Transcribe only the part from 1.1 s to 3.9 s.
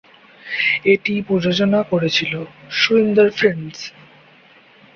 প্রযোজনা করেছিল সুরিন্দর ফিল্মস।